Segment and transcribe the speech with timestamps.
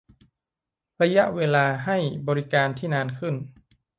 [1.01, 1.97] -ระยะเวลาให้
[2.27, 3.35] บริการที่นานขึ้น